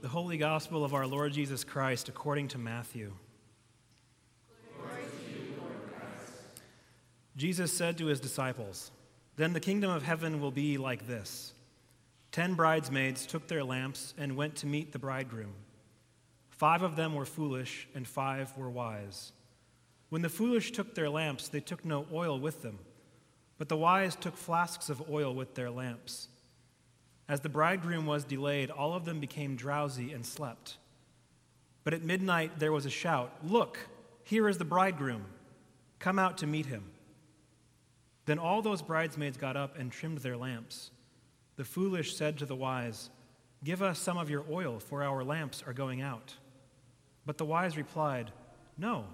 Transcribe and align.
The 0.00 0.06
Holy 0.06 0.38
Gospel 0.38 0.84
of 0.84 0.94
our 0.94 1.08
Lord 1.08 1.32
Jesus 1.32 1.64
Christ 1.64 2.08
according 2.08 2.46
to 2.48 2.58
Matthew. 2.58 3.14
Jesus 7.36 7.72
said 7.72 7.98
to 7.98 8.06
his 8.06 8.20
disciples, 8.20 8.92
Then 9.34 9.54
the 9.54 9.60
kingdom 9.60 9.90
of 9.90 10.04
heaven 10.04 10.40
will 10.40 10.52
be 10.52 10.78
like 10.78 11.08
this 11.08 11.52
Ten 12.30 12.54
bridesmaids 12.54 13.26
took 13.26 13.48
their 13.48 13.64
lamps 13.64 14.14
and 14.16 14.36
went 14.36 14.54
to 14.56 14.68
meet 14.68 14.92
the 14.92 15.00
bridegroom. 15.00 15.54
Five 16.48 16.82
of 16.82 16.94
them 16.94 17.16
were 17.16 17.26
foolish, 17.26 17.88
and 17.92 18.06
five 18.06 18.56
were 18.56 18.70
wise. 18.70 19.32
When 20.10 20.22
the 20.22 20.28
foolish 20.28 20.70
took 20.70 20.94
their 20.94 21.10
lamps, 21.10 21.48
they 21.48 21.60
took 21.60 21.84
no 21.84 22.06
oil 22.12 22.38
with 22.38 22.62
them, 22.62 22.78
but 23.58 23.68
the 23.68 23.76
wise 23.76 24.14
took 24.14 24.36
flasks 24.36 24.90
of 24.90 25.10
oil 25.10 25.34
with 25.34 25.56
their 25.56 25.70
lamps. 25.70 26.28
As 27.28 27.40
the 27.40 27.48
bridegroom 27.48 28.06
was 28.06 28.24
delayed, 28.24 28.70
all 28.70 28.94
of 28.94 29.04
them 29.04 29.20
became 29.20 29.54
drowsy 29.54 30.12
and 30.12 30.24
slept. 30.24 30.78
But 31.84 31.94
at 31.94 32.02
midnight 32.02 32.58
there 32.58 32.72
was 32.72 32.86
a 32.86 32.90
shout 32.90 33.32
Look, 33.44 33.78
here 34.24 34.48
is 34.48 34.58
the 34.58 34.64
bridegroom. 34.64 35.24
Come 35.98 36.18
out 36.18 36.38
to 36.38 36.46
meet 36.46 36.66
him. 36.66 36.84
Then 38.26 38.38
all 38.38 38.62
those 38.62 38.82
bridesmaids 38.82 39.36
got 39.36 39.56
up 39.56 39.78
and 39.78 39.90
trimmed 39.90 40.18
their 40.18 40.36
lamps. 40.36 40.90
The 41.56 41.64
foolish 41.64 42.14
said 42.14 42.38
to 42.38 42.46
the 42.46 42.54
wise, 42.54 43.10
Give 43.64 43.82
us 43.82 43.98
some 43.98 44.18
of 44.18 44.30
your 44.30 44.44
oil, 44.50 44.78
for 44.78 45.02
our 45.02 45.24
lamps 45.24 45.64
are 45.66 45.72
going 45.72 46.00
out. 46.00 46.34
But 47.26 47.38
the 47.38 47.44
wise 47.44 47.76
replied, 47.76 48.30
No, 48.76 49.04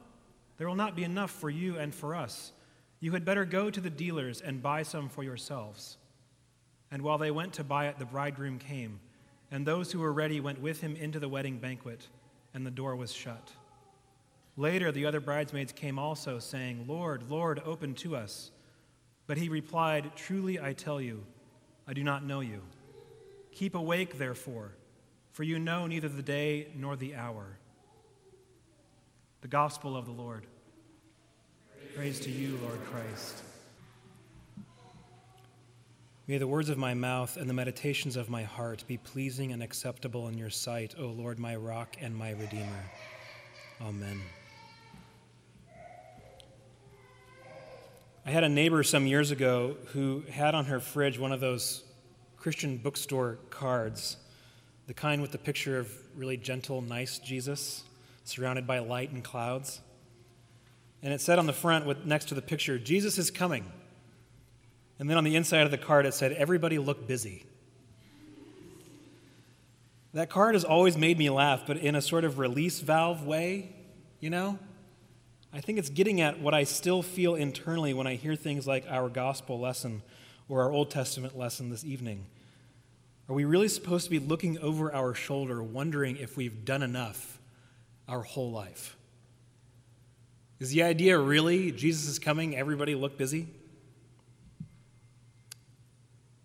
there 0.56 0.68
will 0.68 0.74
not 0.74 0.96
be 0.96 1.04
enough 1.04 1.30
for 1.30 1.48
you 1.48 1.78
and 1.78 1.94
for 1.94 2.14
us. 2.14 2.52
You 3.00 3.12
had 3.12 3.24
better 3.24 3.44
go 3.44 3.70
to 3.70 3.80
the 3.80 3.90
dealers 3.90 4.40
and 4.40 4.62
buy 4.62 4.82
some 4.82 5.08
for 5.08 5.22
yourselves. 5.22 5.96
And 6.94 7.02
while 7.02 7.18
they 7.18 7.32
went 7.32 7.54
to 7.54 7.64
buy 7.64 7.88
it, 7.88 7.98
the 7.98 8.04
bridegroom 8.04 8.60
came, 8.60 9.00
and 9.50 9.66
those 9.66 9.90
who 9.90 9.98
were 9.98 10.12
ready 10.12 10.38
went 10.38 10.60
with 10.60 10.80
him 10.80 10.94
into 10.94 11.18
the 11.18 11.28
wedding 11.28 11.58
banquet, 11.58 12.06
and 12.54 12.64
the 12.64 12.70
door 12.70 12.94
was 12.94 13.12
shut. 13.12 13.50
Later, 14.56 14.92
the 14.92 15.04
other 15.04 15.18
bridesmaids 15.18 15.72
came 15.72 15.98
also, 15.98 16.38
saying, 16.38 16.84
Lord, 16.86 17.28
Lord, 17.28 17.60
open 17.66 17.94
to 17.94 18.14
us. 18.14 18.52
But 19.26 19.38
he 19.38 19.48
replied, 19.48 20.12
Truly 20.14 20.60
I 20.60 20.72
tell 20.72 21.00
you, 21.00 21.24
I 21.88 21.94
do 21.94 22.04
not 22.04 22.24
know 22.24 22.38
you. 22.38 22.62
Keep 23.50 23.74
awake, 23.74 24.16
therefore, 24.16 24.76
for 25.32 25.42
you 25.42 25.58
know 25.58 25.88
neither 25.88 26.08
the 26.08 26.22
day 26.22 26.68
nor 26.76 26.94
the 26.94 27.16
hour. 27.16 27.58
The 29.40 29.48
Gospel 29.48 29.96
of 29.96 30.06
the 30.06 30.12
Lord. 30.12 30.46
Praise 31.96 32.20
to 32.20 32.30
you, 32.30 32.56
Lord 32.62 32.78
Christ. 32.84 33.42
May 36.26 36.38
the 36.38 36.46
words 36.46 36.70
of 36.70 36.78
my 36.78 36.94
mouth 36.94 37.36
and 37.36 37.50
the 37.50 37.54
meditations 37.54 38.16
of 38.16 38.30
my 38.30 38.44
heart 38.44 38.84
be 38.86 38.96
pleasing 38.96 39.52
and 39.52 39.62
acceptable 39.62 40.26
in 40.28 40.38
your 40.38 40.48
sight, 40.48 40.94
O 40.98 41.08
Lord, 41.08 41.38
my 41.38 41.54
rock 41.54 41.96
and 42.00 42.16
my 42.16 42.30
redeemer. 42.30 42.90
Amen. 43.82 44.22
I 48.24 48.30
had 48.30 48.42
a 48.42 48.48
neighbor 48.48 48.82
some 48.82 49.06
years 49.06 49.32
ago 49.32 49.76
who 49.88 50.22
had 50.30 50.54
on 50.54 50.64
her 50.64 50.80
fridge 50.80 51.18
one 51.18 51.30
of 51.30 51.40
those 51.40 51.84
Christian 52.38 52.78
bookstore 52.78 53.38
cards, 53.50 54.16
the 54.86 54.94
kind 54.94 55.20
with 55.20 55.32
the 55.32 55.36
picture 55.36 55.78
of 55.78 55.94
really 56.16 56.38
gentle, 56.38 56.80
nice 56.80 57.18
Jesus 57.18 57.84
surrounded 58.24 58.66
by 58.66 58.78
light 58.78 59.10
and 59.10 59.22
clouds. 59.22 59.82
And 61.02 61.12
it 61.12 61.20
said 61.20 61.38
on 61.38 61.44
the 61.44 61.52
front, 61.52 61.84
with, 61.84 62.06
next 62.06 62.28
to 62.28 62.34
the 62.34 62.40
picture, 62.40 62.78
Jesus 62.78 63.18
is 63.18 63.30
coming. 63.30 63.70
And 64.98 65.10
then 65.10 65.16
on 65.16 65.24
the 65.24 65.36
inside 65.36 65.62
of 65.62 65.70
the 65.70 65.78
card, 65.78 66.06
it 66.06 66.14
said, 66.14 66.32
Everybody 66.32 66.78
look 66.78 67.06
busy. 67.06 67.44
That 70.12 70.30
card 70.30 70.54
has 70.54 70.64
always 70.64 70.96
made 70.96 71.18
me 71.18 71.28
laugh, 71.28 71.64
but 71.66 71.76
in 71.76 71.96
a 71.96 72.00
sort 72.00 72.24
of 72.24 72.38
release 72.38 72.78
valve 72.78 73.24
way, 73.24 73.74
you 74.20 74.30
know? 74.30 74.58
I 75.52 75.60
think 75.60 75.78
it's 75.78 75.88
getting 75.88 76.20
at 76.20 76.40
what 76.40 76.54
I 76.54 76.64
still 76.64 77.02
feel 77.02 77.34
internally 77.34 77.94
when 77.94 78.06
I 78.06 78.14
hear 78.14 78.36
things 78.36 78.66
like 78.66 78.86
our 78.88 79.08
gospel 79.08 79.58
lesson 79.58 80.02
or 80.48 80.62
our 80.62 80.70
Old 80.70 80.90
Testament 80.90 81.36
lesson 81.36 81.70
this 81.70 81.84
evening. 81.84 82.26
Are 83.28 83.34
we 83.34 83.44
really 83.44 83.68
supposed 83.68 84.04
to 84.04 84.10
be 84.10 84.18
looking 84.18 84.58
over 84.58 84.92
our 84.94 85.14
shoulder, 85.14 85.62
wondering 85.62 86.16
if 86.16 86.36
we've 86.36 86.64
done 86.64 86.82
enough 86.82 87.40
our 88.06 88.22
whole 88.22 88.52
life? 88.52 88.96
Is 90.60 90.70
the 90.70 90.82
idea 90.84 91.18
really 91.18 91.72
Jesus 91.72 92.08
is 92.08 92.18
coming, 92.18 92.56
everybody 92.56 92.94
look 92.94 93.18
busy? 93.18 93.48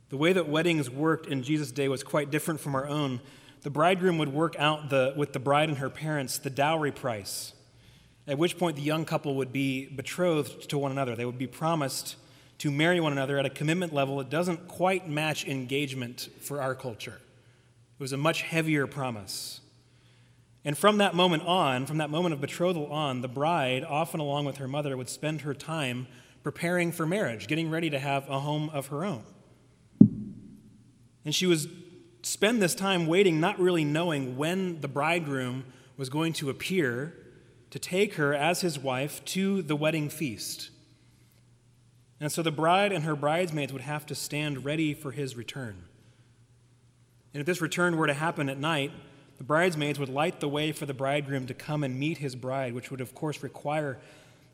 The 0.09 0.17
way 0.17 0.33
that 0.33 0.49
weddings 0.49 0.89
worked 0.89 1.27
in 1.27 1.43
Jesus' 1.43 1.71
day 1.71 1.87
was 1.87 2.03
quite 2.03 2.31
different 2.31 2.59
from 2.59 2.75
our 2.75 2.87
own. 2.87 3.21
The 3.61 3.69
bridegroom 3.69 4.17
would 4.17 4.33
work 4.33 4.55
out 4.57 4.89
the, 4.89 5.13
with 5.15 5.33
the 5.33 5.39
bride 5.39 5.69
and 5.69 5.77
her 5.77 5.89
parents 5.89 6.39
the 6.39 6.49
dowry 6.49 6.91
price, 6.91 7.53
at 8.27 8.37
which 8.37 8.57
point 8.57 8.75
the 8.75 8.81
young 8.81 9.05
couple 9.05 9.35
would 9.35 9.53
be 9.53 9.85
betrothed 9.85 10.69
to 10.69 10.77
one 10.77 10.91
another. 10.91 11.15
They 11.15 11.25
would 11.25 11.37
be 11.37 11.47
promised 11.47 12.15
to 12.59 12.71
marry 12.71 12.99
one 12.99 13.11
another 13.11 13.37
at 13.37 13.45
a 13.45 13.49
commitment 13.49 13.93
level 13.93 14.17
that 14.17 14.29
doesn't 14.29 14.67
quite 14.67 15.07
match 15.07 15.45
engagement 15.47 16.29
for 16.41 16.61
our 16.61 16.73
culture. 16.73 17.19
It 17.99 18.01
was 18.01 18.11
a 18.11 18.17
much 18.17 18.41
heavier 18.41 18.87
promise. 18.87 19.61
And 20.65 20.77
from 20.77 20.97
that 20.97 21.15
moment 21.15 21.43
on, 21.43 21.85
from 21.85 21.97
that 21.99 22.09
moment 22.09 22.33
of 22.33 22.41
betrothal 22.41 22.87
on, 22.87 23.21
the 23.21 23.27
bride, 23.27 23.83
often 23.83 24.19
along 24.19 24.45
with 24.45 24.57
her 24.57 24.67
mother, 24.67 24.97
would 24.97 25.07
spend 25.07 25.41
her 25.41 25.53
time 25.53 26.07
preparing 26.43 26.91
for 26.91 27.05
marriage, 27.05 27.47
getting 27.47 27.69
ready 27.69 27.89
to 27.89 27.99
have 27.99 28.27
a 28.27 28.39
home 28.39 28.69
of 28.73 28.87
her 28.87 29.05
own. 29.05 29.23
And 31.25 31.35
she 31.35 31.45
was 31.45 31.67
spend 32.21 32.61
this 32.61 32.75
time 32.75 33.07
waiting, 33.07 33.39
not 33.39 33.59
really 33.59 33.83
knowing 33.83 34.37
when 34.37 34.81
the 34.81 34.87
bridegroom 34.87 35.65
was 35.97 36.09
going 36.09 36.33
to 36.33 36.49
appear 36.49 37.13
to 37.71 37.79
take 37.79 38.15
her 38.15 38.33
as 38.33 38.61
his 38.61 38.79
wife 38.79 39.23
to 39.25 39.61
the 39.61 39.75
wedding 39.75 40.09
feast. 40.09 40.69
And 42.19 42.31
so 42.31 42.41
the 42.41 42.51
bride 42.51 42.91
and 42.91 43.05
her 43.05 43.15
bridesmaids 43.15 43.71
would 43.71 43.81
have 43.83 44.05
to 44.07 44.15
stand 44.15 44.65
ready 44.65 44.93
for 44.93 45.11
his 45.11 45.37
return. 45.37 45.83
And 47.33 47.41
if 47.41 47.45
this 47.45 47.61
return 47.61 47.95
were 47.95 48.07
to 48.07 48.13
happen 48.13 48.49
at 48.49 48.57
night, 48.57 48.91
the 49.37 49.43
bridesmaids 49.43 49.99
would 49.99 50.09
light 50.09 50.41
the 50.41 50.49
way 50.49 50.71
for 50.71 50.85
the 50.85 50.93
bridegroom 50.93 51.47
to 51.47 51.53
come 51.53 51.83
and 51.83 51.97
meet 51.97 52.17
his 52.17 52.35
bride, 52.35 52.73
which 52.73 52.91
would, 52.91 52.99
of 52.99 53.15
course, 53.15 53.41
require 53.41 53.97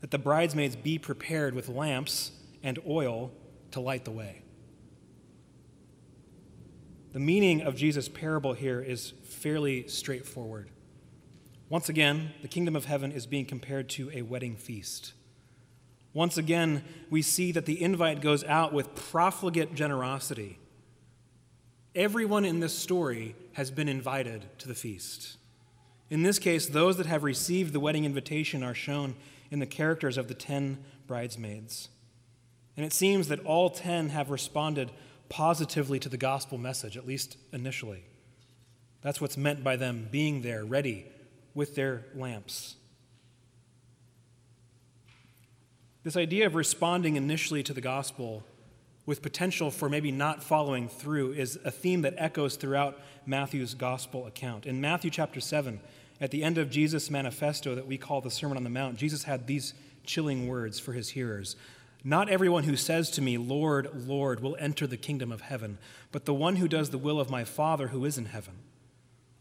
that 0.00 0.10
the 0.10 0.18
bridesmaids 0.18 0.76
be 0.76 0.98
prepared 0.98 1.54
with 1.54 1.68
lamps 1.68 2.30
and 2.62 2.78
oil 2.86 3.32
to 3.72 3.80
light 3.80 4.04
the 4.04 4.10
way. 4.10 4.42
The 7.16 7.20
meaning 7.20 7.62
of 7.62 7.76
Jesus' 7.76 8.10
parable 8.10 8.52
here 8.52 8.82
is 8.82 9.14
fairly 9.22 9.88
straightforward. 9.88 10.68
Once 11.70 11.88
again, 11.88 12.32
the 12.42 12.46
kingdom 12.46 12.76
of 12.76 12.84
heaven 12.84 13.10
is 13.10 13.24
being 13.24 13.46
compared 13.46 13.88
to 13.88 14.10
a 14.12 14.20
wedding 14.20 14.54
feast. 14.54 15.14
Once 16.12 16.36
again, 16.36 16.84
we 17.08 17.22
see 17.22 17.52
that 17.52 17.64
the 17.64 17.82
invite 17.82 18.20
goes 18.20 18.44
out 18.44 18.74
with 18.74 18.94
profligate 18.94 19.74
generosity. 19.74 20.58
Everyone 21.94 22.44
in 22.44 22.60
this 22.60 22.74
story 22.78 23.34
has 23.54 23.70
been 23.70 23.88
invited 23.88 24.44
to 24.58 24.68
the 24.68 24.74
feast. 24.74 25.38
In 26.10 26.22
this 26.22 26.38
case, 26.38 26.66
those 26.66 26.98
that 26.98 27.06
have 27.06 27.24
received 27.24 27.72
the 27.72 27.80
wedding 27.80 28.04
invitation 28.04 28.62
are 28.62 28.74
shown 28.74 29.14
in 29.50 29.58
the 29.58 29.64
characters 29.64 30.18
of 30.18 30.28
the 30.28 30.34
ten 30.34 30.84
bridesmaids. 31.06 31.88
And 32.76 32.84
it 32.84 32.92
seems 32.92 33.28
that 33.28 33.40
all 33.46 33.70
ten 33.70 34.10
have 34.10 34.28
responded 34.28 34.90
positively 35.28 35.98
to 36.00 36.08
the 36.08 36.16
gospel 36.16 36.58
message, 36.58 36.96
at 36.96 37.06
least 37.06 37.36
initially. 37.52 38.04
That's 39.02 39.20
what's 39.20 39.36
meant 39.36 39.62
by 39.62 39.76
them 39.76 40.08
being 40.10 40.42
there, 40.42 40.64
ready 40.64 41.06
with 41.54 41.74
their 41.74 42.04
lamps. 42.14 42.76
This 46.02 46.16
idea 46.16 46.46
of 46.46 46.54
responding 46.54 47.16
initially 47.16 47.62
to 47.64 47.72
the 47.72 47.80
gospel 47.80 48.44
with 49.06 49.22
potential 49.22 49.70
for 49.70 49.88
maybe 49.88 50.10
not 50.10 50.42
following 50.42 50.88
through 50.88 51.32
is 51.32 51.58
a 51.64 51.70
theme 51.70 52.02
that 52.02 52.14
echoes 52.16 52.56
throughout 52.56 52.98
Matthew's 53.24 53.74
gospel 53.74 54.26
account. 54.26 54.66
In 54.66 54.80
Matthew 54.80 55.10
chapter 55.10 55.40
7, 55.40 55.80
at 56.20 56.30
the 56.30 56.42
end 56.42 56.58
of 56.58 56.70
Jesus' 56.70 57.10
manifesto 57.10 57.74
that 57.74 57.86
we 57.86 57.98
call 57.98 58.20
the 58.20 58.30
Sermon 58.30 58.56
on 58.56 58.64
the 58.64 58.70
Mount, 58.70 58.96
Jesus 58.96 59.24
had 59.24 59.46
these 59.46 59.74
chilling 60.04 60.48
words 60.48 60.78
for 60.78 60.92
his 60.92 61.10
hearers 61.10 61.56
not 62.06 62.28
everyone 62.28 62.62
who 62.62 62.76
says 62.76 63.10
to 63.10 63.20
me, 63.20 63.36
Lord, 63.36 64.06
Lord, 64.06 64.38
will 64.38 64.56
enter 64.60 64.86
the 64.86 64.96
kingdom 64.96 65.32
of 65.32 65.40
heaven, 65.40 65.76
but 66.12 66.24
the 66.24 66.32
one 66.32 66.54
who 66.54 66.68
does 66.68 66.90
the 66.90 66.98
will 66.98 67.18
of 67.18 67.30
my 67.30 67.42
Father 67.42 67.88
who 67.88 68.04
is 68.04 68.16
in 68.16 68.26
heaven. 68.26 68.54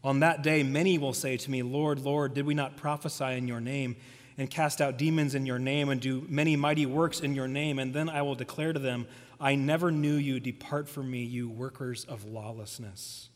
On 0.04 0.22
that 0.22 0.42
day, 0.42 0.64
many 0.64 0.98
will 0.98 1.14
say 1.14 1.38
to 1.38 1.52
me, 1.52 1.62
Lord, 1.62 2.00
Lord, 2.00 2.34
did 2.34 2.48
we 2.48 2.56
not 2.56 2.76
prophesy 2.76 3.38
in 3.38 3.48
your 3.48 3.62
name 3.62 3.96
and 4.36 4.50
cast 4.50 4.82
out 4.82 4.98
demons 4.98 5.36
in 5.36 5.46
your 5.46 5.60
name 5.60 5.90
and 5.90 6.02
do 6.02 6.26
many 6.28 6.56
mighty 6.56 6.88
works 6.88 7.20
in 7.20 7.36
your 7.36 7.48
name? 7.48 7.78
And 7.78 7.94
then 7.94 8.10
I 8.10 8.24
will 8.24 8.34
declare 8.34 8.74
to 8.74 8.80
them, 8.80 9.06
I 9.40 9.54
never 9.54 9.92
knew 9.92 10.16
you. 10.16 10.40
Depart 10.40 10.90
from 10.90 11.12
me, 11.12 11.24
you 11.24 11.48
workers 11.48 12.04
of 12.06 12.26
lawlessness. 12.26 13.30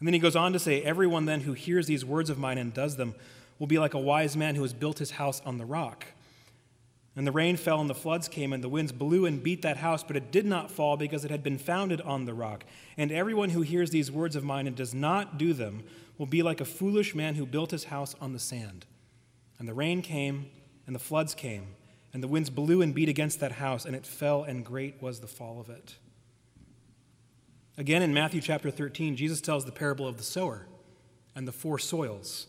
And 0.00 0.08
then 0.08 0.12
he 0.12 0.18
goes 0.18 0.34
on 0.34 0.52
to 0.54 0.58
say, 0.58 0.82
Everyone 0.82 1.26
then 1.26 1.42
who 1.42 1.52
hears 1.52 1.86
these 1.86 2.04
words 2.04 2.30
of 2.30 2.38
mine 2.38 2.58
and 2.58 2.74
does 2.74 2.96
them 2.96 3.14
will 3.60 3.68
be 3.68 3.78
like 3.78 3.94
a 3.94 4.00
wise 4.00 4.36
man 4.36 4.56
who 4.56 4.62
has 4.62 4.72
built 4.72 4.98
his 4.98 5.12
house 5.12 5.40
on 5.46 5.58
the 5.58 5.64
rock. 5.64 6.06
And 7.16 7.26
the 7.26 7.32
rain 7.32 7.56
fell, 7.56 7.80
and 7.80 7.88
the 7.88 7.94
floods 7.94 8.28
came, 8.28 8.52
and 8.52 8.62
the 8.62 8.68
winds 8.68 8.92
blew 8.92 9.24
and 9.24 9.42
beat 9.42 9.62
that 9.62 9.78
house, 9.78 10.02
but 10.02 10.16
it 10.16 10.30
did 10.30 10.44
not 10.44 10.70
fall 10.70 10.98
because 10.98 11.24
it 11.24 11.30
had 11.30 11.42
been 11.42 11.56
founded 11.56 12.02
on 12.02 12.26
the 12.26 12.34
rock. 12.34 12.64
And 12.98 13.10
everyone 13.10 13.50
who 13.50 13.62
hears 13.62 13.88
these 13.88 14.12
words 14.12 14.36
of 14.36 14.44
mine 14.44 14.66
and 14.66 14.76
does 14.76 14.92
not 14.92 15.38
do 15.38 15.54
them 15.54 15.82
will 16.18 16.26
be 16.26 16.42
like 16.42 16.60
a 16.60 16.66
foolish 16.66 17.14
man 17.14 17.34
who 17.34 17.46
built 17.46 17.70
his 17.70 17.84
house 17.84 18.14
on 18.20 18.34
the 18.34 18.38
sand. 18.38 18.84
And 19.58 19.66
the 19.66 19.72
rain 19.72 20.02
came, 20.02 20.50
and 20.86 20.94
the 20.94 21.00
floods 21.00 21.34
came, 21.34 21.68
and 22.12 22.22
the 22.22 22.28
winds 22.28 22.50
blew 22.50 22.82
and 22.82 22.94
beat 22.94 23.08
against 23.08 23.40
that 23.40 23.52
house, 23.52 23.86
and 23.86 23.96
it 23.96 24.06
fell, 24.06 24.42
and 24.42 24.64
great 24.64 25.00
was 25.00 25.20
the 25.20 25.26
fall 25.26 25.58
of 25.58 25.70
it. 25.70 25.96
Again, 27.78 28.02
in 28.02 28.12
Matthew 28.12 28.42
chapter 28.42 28.70
13, 28.70 29.16
Jesus 29.16 29.40
tells 29.40 29.64
the 29.64 29.72
parable 29.72 30.06
of 30.06 30.18
the 30.18 30.22
sower 30.22 30.66
and 31.34 31.48
the 31.48 31.52
four 31.52 31.78
soils. 31.78 32.46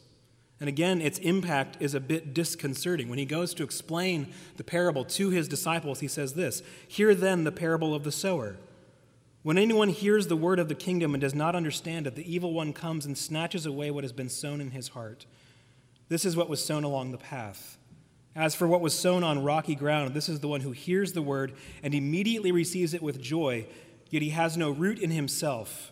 And 0.60 0.68
again, 0.68 1.02
its 1.02 1.20
impact 1.20 1.78
is 1.80 1.94
a 1.94 2.00
bit 2.00 2.34
disconcerting. 2.34 3.10
When 3.10 3.20
he 3.20 3.26
goes 3.26 3.54
to 3.54 3.64
explain 3.64 4.34
the 4.56 4.64
parable 4.64 5.06
to 5.06 5.30
his 5.30 5.48
disciples, 5.48 6.00
he 6.00 6.08
says 6.08 6.34
this 6.34 6.64
Hear 6.88 7.14
then 7.14 7.44
the 7.44 7.52
parable 7.52 7.94
of 7.94 8.04
the 8.04 8.12
sower. 8.12 8.58
When 9.44 9.58
anyone 9.58 9.90
hears 9.90 10.28
the 10.28 10.36
word 10.36 10.60
of 10.60 10.68
the 10.68 10.76
kingdom 10.76 11.14
and 11.14 11.22
does 11.22 11.36
not 11.36 11.56
understand 11.56 12.08
it, 12.08 12.16
the 12.16 12.34
evil 12.34 12.54
one 12.54 12.74
comes 12.74 13.06
and 13.06 13.18
snatches 13.18 13.66
away 13.66 13.92
what 13.92 14.04
has 14.04 14.12
been 14.12 14.30
sown 14.30 14.60
in 14.60 14.72
his 14.72 14.90
heart. 14.90 15.26
This 16.10 16.26
is 16.26 16.36
what 16.36 16.50
was 16.50 16.64
sown 16.64 16.84
along 16.84 17.12
the 17.12 17.18
path. 17.18 17.78
As 18.36 18.56
for 18.56 18.68
what 18.68 18.82
was 18.82 18.98
sown 18.98 19.24
on 19.24 19.44
rocky 19.44 19.76
ground, 19.76 20.14
this 20.14 20.28
is 20.28 20.42
the 20.42 20.48
one 20.48 20.62
who 20.62 20.72
hears 20.72 21.14
the 21.14 21.22
word 21.22 21.54
and 21.82 21.94
immediately 21.94 22.52
receives 22.52 22.94
it 22.94 23.02
with 23.02 23.22
joy, 23.22 23.68
yet 24.10 24.22
he 24.22 24.30
has 24.32 24.58
no 24.58 24.70
root 24.70 25.00
in 25.00 25.12
himself 25.12 25.92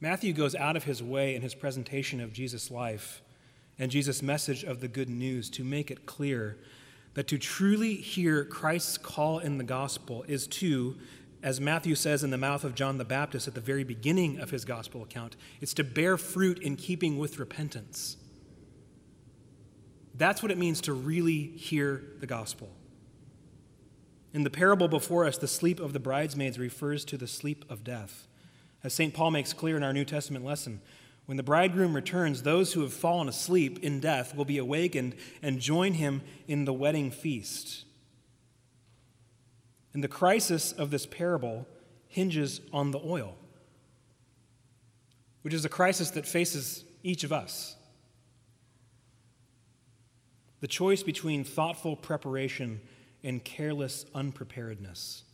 Matthew 0.00 0.32
goes 0.32 0.54
out 0.54 0.76
of 0.76 0.84
his 0.84 1.02
way 1.02 1.34
in 1.34 1.42
his 1.42 1.54
presentation 1.54 2.20
of 2.20 2.32
Jesus' 2.32 2.70
life 2.70 3.20
and 3.78 3.90
Jesus' 3.90 4.22
message 4.22 4.64
of 4.64 4.80
the 4.80 4.88
good 4.88 5.08
news 5.08 5.50
to 5.50 5.64
make 5.64 5.90
it 5.90 6.06
clear 6.06 6.58
that 7.14 7.28
to 7.28 7.38
truly 7.38 7.94
hear 7.94 8.44
Christ's 8.44 8.98
call 8.98 9.40
in 9.40 9.58
the 9.58 9.64
gospel 9.64 10.24
is 10.28 10.46
to, 10.46 10.96
as 11.42 11.60
Matthew 11.60 11.96
says 11.96 12.22
in 12.22 12.30
the 12.30 12.38
mouth 12.38 12.62
of 12.62 12.76
John 12.76 12.98
the 12.98 13.04
Baptist 13.04 13.48
at 13.48 13.54
the 13.54 13.60
very 13.60 13.82
beginning 13.82 14.38
of 14.38 14.50
his 14.50 14.64
gospel 14.64 15.02
account, 15.02 15.36
it's 15.60 15.74
to 15.74 15.84
bear 15.84 16.16
fruit 16.16 16.60
in 16.60 16.76
keeping 16.76 17.18
with 17.18 17.40
repentance. 17.40 18.16
That's 20.14 20.42
what 20.42 20.52
it 20.52 20.58
means 20.58 20.80
to 20.82 20.92
really 20.92 21.46
hear 21.56 22.04
the 22.20 22.26
gospel. 22.26 22.70
In 24.34 24.44
the 24.44 24.50
parable 24.50 24.88
before 24.88 25.24
us, 25.24 25.38
the 25.38 25.48
sleep 25.48 25.80
of 25.80 25.92
the 25.92 26.00
bridesmaids 26.00 26.58
refers 26.58 27.04
to 27.06 27.16
the 27.16 27.26
sleep 27.26 27.64
of 27.68 27.82
death. 27.82 28.28
As 28.84 28.94
St. 28.94 29.12
Paul 29.12 29.30
makes 29.30 29.52
clear 29.52 29.76
in 29.76 29.82
our 29.82 29.92
New 29.92 30.04
Testament 30.04 30.44
lesson, 30.44 30.80
when 31.26 31.36
the 31.36 31.42
bridegroom 31.42 31.94
returns, 31.94 32.42
those 32.42 32.72
who 32.72 32.80
have 32.80 32.92
fallen 32.92 33.28
asleep 33.28 33.80
in 33.84 34.00
death 34.00 34.34
will 34.34 34.46
be 34.46 34.56
awakened 34.56 35.14
and 35.42 35.60
join 35.60 35.94
him 35.94 36.22
in 36.46 36.64
the 36.64 36.72
wedding 36.72 37.10
feast. 37.10 37.84
And 39.92 40.02
the 40.02 40.08
crisis 40.08 40.72
of 40.72 40.90
this 40.90 41.04
parable 41.04 41.66
hinges 42.06 42.60
on 42.72 42.92
the 42.92 43.00
oil, 43.04 43.36
which 45.42 45.52
is 45.52 45.64
a 45.64 45.68
crisis 45.68 46.10
that 46.12 46.26
faces 46.26 46.84
each 47.02 47.24
of 47.24 47.32
us. 47.32 47.76
The 50.60 50.68
choice 50.68 51.02
between 51.02 51.44
thoughtful 51.44 51.94
preparation 51.94 52.80
and 53.22 53.44
careless 53.44 54.06
unpreparedness. 54.14 55.24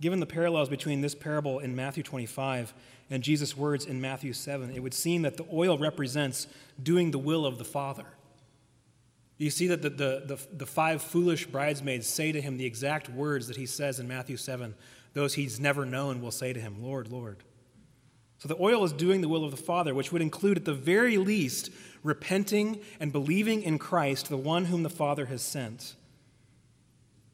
Given 0.00 0.20
the 0.20 0.26
parallels 0.26 0.68
between 0.68 1.00
this 1.00 1.14
parable 1.14 1.58
in 1.58 1.74
Matthew 1.74 2.02
25 2.02 2.72
and 3.10 3.22
Jesus' 3.22 3.56
words 3.56 3.84
in 3.84 4.00
Matthew 4.00 4.32
7, 4.32 4.70
it 4.70 4.82
would 4.82 4.94
seem 4.94 5.22
that 5.22 5.36
the 5.36 5.46
oil 5.52 5.76
represents 5.76 6.46
doing 6.80 7.10
the 7.10 7.18
will 7.18 7.44
of 7.44 7.58
the 7.58 7.64
Father. 7.64 8.04
You 9.38 9.50
see 9.50 9.68
that 9.68 9.82
the, 9.82 9.90
the, 9.90 10.22
the, 10.26 10.56
the, 10.56 10.66
five 10.66 11.00
foolish 11.00 11.46
bridesmaids 11.46 12.06
say 12.08 12.32
to 12.32 12.40
him 12.40 12.56
the 12.56 12.66
exact 12.66 13.08
words 13.08 13.46
that 13.46 13.56
he 13.56 13.66
says 13.66 14.00
in 14.00 14.08
Matthew 14.08 14.36
7. 14.36 14.74
Those 15.14 15.34
he's 15.34 15.60
never 15.60 15.84
known 15.84 16.20
will 16.20 16.32
say 16.32 16.52
to 16.52 16.60
him, 16.60 16.82
Lord, 16.82 17.10
Lord. 17.10 17.38
So 18.38 18.48
the 18.48 18.60
oil 18.60 18.84
is 18.84 18.92
doing 18.92 19.20
the 19.20 19.28
will 19.28 19.44
of 19.44 19.50
the 19.50 19.56
Father, 19.56 19.94
which 19.94 20.12
would 20.12 20.22
include, 20.22 20.58
at 20.58 20.64
the 20.64 20.74
very 20.74 21.18
least, 21.18 21.70
repenting 22.02 22.80
and 23.00 23.12
believing 23.12 23.62
in 23.62 23.78
Christ, 23.78 24.28
the 24.28 24.36
one 24.36 24.66
whom 24.66 24.82
the 24.82 24.90
Father 24.90 25.26
has 25.26 25.42
sent. 25.42 25.94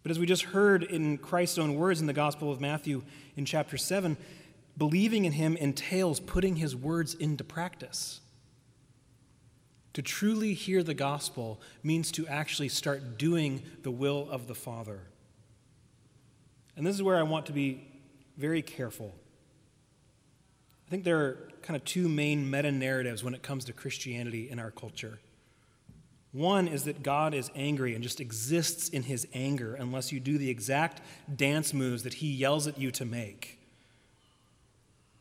But 0.04 0.10
as 0.10 0.18
we 0.18 0.26
just 0.26 0.42
heard 0.42 0.82
in 0.82 1.16
Christ's 1.16 1.58
own 1.58 1.74
words 1.76 2.00
in 2.02 2.06
the 2.06 2.12
Gospel 2.12 2.52
of 2.52 2.60
Matthew 2.60 3.02
in 3.36 3.46
chapter 3.46 3.78
7, 3.78 4.18
believing 4.76 5.24
in 5.24 5.32
him 5.32 5.56
entails 5.56 6.20
putting 6.20 6.56
his 6.56 6.76
words 6.76 7.14
into 7.14 7.42
practice. 7.42 8.20
To 9.94 10.02
truly 10.02 10.52
hear 10.52 10.82
the 10.82 10.92
gospel 10.92 11.58
means 11.82 12.12
to 12.12 12.26
actually 12.26 12.68
start 12.68 13.16
doing 13.16 13.62
the 13.82 13.90
will 13.90 14.28
of 14.30 14.46
the 14.46 14.54
Father. 14.54 15.00
And 16.76 16.86
this 16.86 16.94
is 16.94 17.02
where 17.02 17.16
I 17.16 17.22
want 17.22 17.46
to 17.46 17.52
be 17.52 17.86
very 18.36 18.60
careful. 18.60 19.14
I 20.86 20.90
think 20.90 21.04
there 21.04 21.18
are 21.18 21.48
kind 21.62 21.76
of 21.76 21.84
two 21.86 22.10
main 22.10 22.50
meta 22.50 22.72
narratives 22.72 23.24
when 23.24 23.32
it 23.32 23.42
comes 23.42 23.64
to 23.66 23.72
Christianity 23.72 24.50
in 24.50 24.58
our 24.58 24.70
culture. 24.70 25.18
One 26.34 26.66
is 26.66 26.82
that 26.84 27.04
God 27.04 27.32
is 27.32 27.52
angry 27.54 27.94
and 27.94 28.02
just 28.02 28.20
exists 28.20 28.88
in 28.88 29.04
his 29.04 29.24
anger 29.34 29.76
unless 29.76 30.10
you 30.10 30.18
do 30.18 30.36
the 30.36 30.50
exact 30.50 31.00
dance 31.34 31.72
moves 31.72 32.02
that 32.02 32.14
he 32.14 32.26
yells 32.26 32.66
at 32.66 32.76
you 32.76 32.90
to 32.90 33.04
make. 33.04 33.60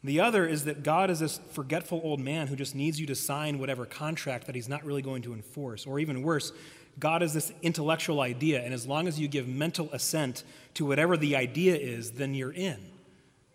The 0.03 0.19
other 0.19 0.47
is 0.47 0.65
that 0.65 0.81
God 0.81 1.11
is 1.11 1.19
this 1.19 1.39
forgetful 1.51 2.01
old 2.03 2.19
man 2.19 2.47
who 2.47 2.55
just 2.55 2.73
needs 2.73 2.99
you 2.99 3.05
to 3.05 3.15
sign 3.15 3.59
whatever 3.59 3.85
contract 3.85 4.47
that 4.47 4.55
he's 4.55 4.67
not 4.67 4.83
really 4.83 5.03
going 5.03 5.21
to 5.21 5.35
enforce. 5.35 5.85
Or 5.85 5.99
even 5.99 6.23
worse, 6.23 6.51
God 6.97 7.21
is 7.21 7.31
this 7.31 7.53
intellectual 7.61 8.19
idea, 8.19 8.63
and 8.63 8.73
as 8.73 8.87
long 8.87 9.07
as 9.07 9.19
you 9.19 9.27
give 9.27 9.47
mental 9.47 9.89
assent 9.93 10.43
to 10.73 10.83
whatever 10.83 11.15
the 11.15 11.35
idea 11.35 11.75
is, 11.75 12.13
then 12.13 12.33
you're 12.33 12.51
in, 12.51 12.79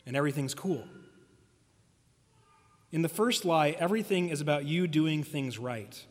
and 0.06 0.16
everything's 0.16 0.54
cool. 0.54 0.84
In 2.92 3.02
the 3.02 3.08
first 3.08 3.44
lie, 3.44 3.70
everything 3.70 4.28
is 4.28 4.40
about 4.40 4.64
you 4.64 4.86
doing 4.86 5.24
things 5.24 5.58
right. 5.58 6.04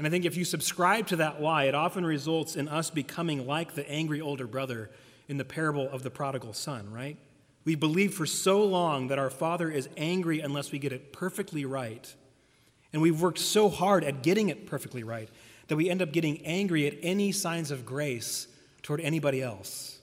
And 0.00 0.06
I 0.06 0.10
think 0.10 0.24
if 0.24 0.34
you 0.34 0.46
subscribe 0.46 1.08
to 1.08 1.16
that 1.16 1.42
lie, 1.42 1.64
it 1.64 1.74
often 1.74 2.06
results 2.06 2.56
in 2.56 2.68
us 2.68 2.88
becoming 2.88 3.46
like 3.46 3.74
the 3.74 3.86
angry 3.86 4.18
older 4.18 4.46
brother 4.46 4.90
in 5.28 5.36
the 5.36 5.44
parable 5.44 5.90
of 5.90 6.02
the 6.02 6.08
prodigal 6.08 6.54
son, 6.54 6.90
right? 6.90 7.18
We 7.66 7.74
believe 7.74 8.14
for 8.14 8.24
so 8.24 8.64
long 8.64 9.08
that 9.08 9.18
our 9.18 9.28
father 9.28 9.70
is 9.70 9.90
angry 9.98 10.40
unless 10.40 10.72
we 10.72 10.78
get 10.78 10.94
it 10.94 11.12
perfectly 11.12 11.66
right. 11.66 12.14
And 12.94 13.02
we've 13.02 13.20
worked 13.20 13.40
so 13.40 13.68
hard 13.68 14.02
at 14.02 14.22
getting 14.22 14.48
it 14.48 14.66
perfectly 14.66 15.02
right 15.04 15.28
that 15.68 15.76
we 15.76 15.90
end 15.90 16.00
up 16.00 16.12
getting 16.12 16.46
angry 16.46 16.86
at 16.86 16.94
any 17.02 17.30
signs 17.30 17.70
of 17.70 17.84
grace 17.84 18.46
toward 18.80 19.02
anybody 19.02 19.42
else. 19.42 19.98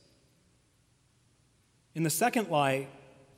In 1.95 2.03
the 2.03 2.11
second 2.11 2.51
lie, 2.51 2.87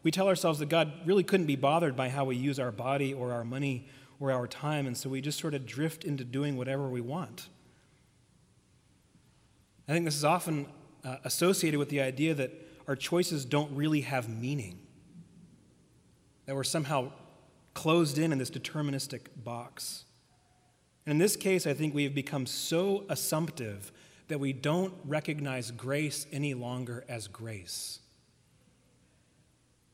we 0.03 0.11
tell 0.11 0.27
ourselves 0.27 0.59
that 0.59 0.67
God 0.67 0.91
really 1.05 1.23
couldn't 1.23 1.45
be 1.45 1.55
bothered 1.55 1.95
by 1.95 2.09
how 2.09 2.25
we 2.25 2.35
use 2.35 2.59
our 2.59 2.73
body 2.73 3.13
or 3.13 3.31
our 3.31 3.45
money 3.45 3.87
or 4.19 4.31
our 4.31 4.47
time, 4.47 4.85
and 4.85 4.97
so 4.97 5.09
we 5.09 5.21
just 5.21 5.39
sort 5.39 5.53
of 5.53 5.65
drift 5.65 6.03
into 6.03 6.23
doing 6.23 6.57
whatever 6.57 6.89
we 6.89 7.01
want. 7.01 7.47
I 9.88 9.93
think 9.93 10.05
this 10.05 10.15
is 10.15 10.25
often 10.25 10.67
uh, 11.03 11.17
associated 11.23 11.79
with 11.79 11.89
the 11.89 12.01
idea 12.01 12.33
that 12.35 12.51
our 12.88 12.95
choices 12.95 13.45
don't 13.45 13.75
really 13.75 14.01
have 14.01 14.29
meaning, 14.29 14.79
that 16.45 16.55
we're 16.55 16.63
somehow 16.63 17.11
closed 17.73 18.17
in 18.17 18.31
in 18.31 18.38
this 18.38 18.51
deterministic 18.51 19.27
box. 19.35 20.05
And 21.05 21.13
in 21.13 21.17
this 21.17 21.35
case, 21.35 21.65
I 21.65 21.73
think 21.73 21.95
we 21.95 22.03
have 22.03 22.13
become 22.13 22.45
so 22.45 23.05
assumptive 23.09 23.91
that 24.27 24.39
we 24.39 24.53
don't 24.53 24.93
recognize 25.05 25.71
grace 25.71 26.27
any 26.31 26.53
longer 26.53 27.03
as 27.07 27.27
grace. 27.27 27.99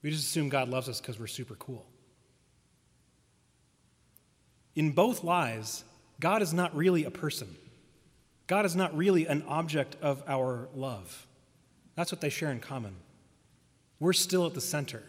We 0.01 0.11
just 0.11 0.25
assume 0.25 0.49
God 0.49 0.69
loves 0.69 0.89
us 0.89 0.99
because 0.99 1.19
we're 1.19 1.27
super 1.27 1.55
cool. 1.55 1.85
In 4.75 4.91
both 4.91 5.23
lies, 5.23 5.83
God 6.19 6.41
is 6.41 6.53
not 6.53 6.75
really 6.75 7.03
a 7.03 7.11
person. 7.11 7.55
God 8.47 8.65
is 8.65 8.75
not 8.75 8.95
really 8.95 9.25
an 9.25 9.43
object 9.47 9.95
of 10.01 10.23
our 10.27 10.67
love. 10.75 11.25
That's 11.95 12.11
what 12.11 12.21
they 12.21 12.29
share 12.29 12.51
in 12.51 12.59
common. 12.59 12.95
We're 13.99 14.13
still 14.13 14.45
at 14.45 14.53
the 14.53 14.61
center. 14.61 15.03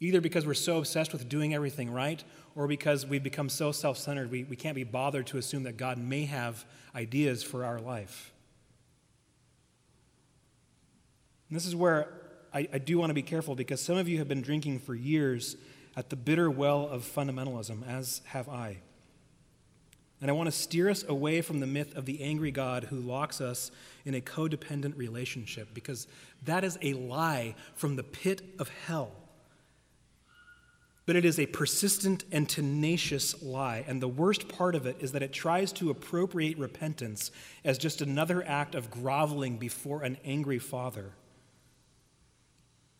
either 0.00 0.20
because 0.20 0.46
we're 0.46 0.54
so 0.54 0.78
obsessed 0.78 1.12
with 1.12 1.28
doing 1.28 1.54
everything 1.54 1.90
right 1.90 2.22
or 2.54 2.68
because 2.68 3.06
we've 3.06 3.22
become 3.22 3.48
so 3.48 3.72
self 3.72 3.96
centered 3.96 4.30
we, 4.30 4.44
we 4.44 4.56
can't 4.56 4.74
be 4.74 4.84
bothered 4.84 5.26
to 5.28 5.38
assume 5.38 5.62
that 5.62 5.76
God 5.76 5.98
may 5.98 6.26
have 6.26 6.64
ideas 6.94 7.42
for 7.42 7.64
our 7.64 7.80
life. 7.80 8.32
And 11.48 11.56
this 11.56 11.66
is 11.66 11.74
where 11.74 12.08
I, 12.52 12.68
I 12.72 12.78
do 12.78 12.98
want 12.98 13.10
to 13.10 13.14
be 13.14 13.22
careful 13.22 13.54
because 13.54 13.80
some 13.80 13.96
of 13.96 14.08
you 14.08 14.18
have 14.18 14.28
been 14.28 14.42
drinking 14.42 14.80
for 14.80 14.94
years 14.94 15.56
at 15.96 16.10
the 16.10 16.16
bitter 16.16 16.50
well 16.50 16.88
of 16.88 17.02
fundamentalism, 17.02 17.86
as 17.88 18.20
have 18.26 18.48
I. 18.48 18.78
And 20.20 20.30
I 20.30 20.34
want 20.34 20.46
to 20.46 20.52
steer 20.52 20.88
us 20.88 21.04
away 21.06 21.42
from 21.42 21.60
the 21.60 21.66
myth 21.66 21.94
of 21.96 22.06
the 22.06 22.22
angry 22.22 22.50
God 22.50 22.84
who 22.84 22.96
locks 22.96 23.40
us 23.40 23.70
in 24.04 24.14
a 24.14 24.20
codependent 24.20 24.96
relationship, 24.96 25.74
because 25.74 26.06
that 26.44 26.64
is 26.64 26.78
a 26.80 26.94
lie 26.94 27.54
from 27.74 27.96
the 27.96 28.02
pit 28.02 28.42
of 28.58 28.70
hell. 28.86 29.12
But 31.06 31.16
it 31.16 31.26
is 31.26 31.38
a 31.38 31.44
persistent 31.44 32.24
and 32.32 32.48
tenacious 32.48 33.42
lie. 33.42 33.84
And 33.86 34.00
the 34.00 34.08
worst 34.08 34.48
part 34.48 34.74
of 34.74 34.86
it 34.86 34.96
is 35.00 35.12
that 35.12 35.22
it 35.22 35.34
tries 35.34 35.70
to 35.72 35.90
appropriate 35.90 36.56
repentance 36.56 37.30
as 37.62 37.76
just 37.76 38.00
another 38.00 38.42
act 38.46 38.74
of 38.74 38.90
groveling 38.90 39.58
before 39.58 40.02
an 40.02 40.16
angry 40.24 40.58
father. 40.58 41.12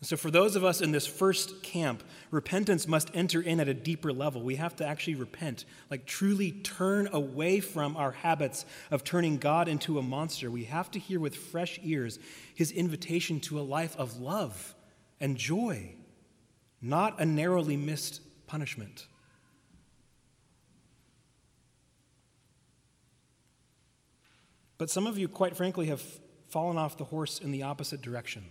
So, 0.05 0.19
for 0.19 0.31
those 0.31 0.55
of 0.55 0.65
us 0.65 0.83
in 0.83 0.93
this 0.93 1.07
first 1.07 1.63
camp, 1.63 2.03
repentance 2.31 2.87
must 2.87 3.11
enter 3.15 3.41
in 3.41 3.59
at 3.59 3.69
a 3.69 3.75
deeper 3.75 4.13
level. 4.13 4.43
We 4.43 4.57
have 4.57 4.77
to 4.77 4.87
actually 4.87 5.15
repent, 5.15 5.65
like 5.91 6.05
truly 6.05 6.53
turn 6.53 7.09
away 7.11 7.61
from 7.61 7.97
our 7.97 8.13
habits 8.13 8.67
of 8.91 9.03
turning 9.03 9.39
God 9.39 9.67
into 9.67 9.99
a 9.99 10.03
monster. 10.03 10.51
We 10.51 10.65
have 10.65 10.91
to 10.91 10.99
hear 10.99 11.19
with 11.19 11.35
fresh 11.35 11.81
ears 11.83 12.19
his 12.55 12.71
invitation 12.71 13.41
to 13.41 13.59
a 13.59 13.63
life 13.63 13.97
of 13.97 14.21
love 14.21 14.75
and 15.21 15.39
joy, 15.39 15.95
not 16.83 17.19
a 17.19 17.25
narrowly 17.25 17.79
missed 17.79 18.21
punishment. 18.47 19.07
But 24.77 24.91
some 24.91 25.07
of 25.07 25.17
you, 25.17 25.29
quite 25.29 25.57
frankly, 25.57 25.87
have 25.87 26.03
fallen 26.49 26.77
off 26.77 26.99
the 26.99 27.05
horse 27.05 27.39
in 27.39 27.53
the 27.53 27.63
opposite 27.63 28.03
direction. 28.03 28.45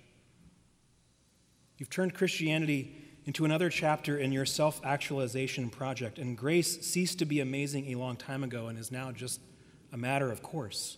You've 1.84 1.90
turned 1.90 2.13
Christianity 2.13 2.96
into 3.25 3.44
another 3.44 3.70
chapter 3.70 4.18
in 4.18 4.32
your 4.32 4.46
self 4.46 4.80
actualization 4.86 5.70
project, 5.70 6.18
and 6.18 6.38
grace 6.38 6.80
ceased 6.80 7.20
to 7.20 7.25
be 7.25 7.42
amazing 7.42 7.92
a 7.92 7.96
long 7.96 8.16
time 8.16 8.42
ago 8.42 8.68
and 8.68 8.80
is 8.80 8.90
now 8.90 9.12
just 9.12 9.42
a 9.92 9.98
matter 9.98 10.32
of 10.32 10.42
course. 10.42 10.98